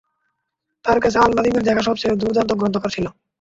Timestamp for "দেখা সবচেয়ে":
1.63-2.19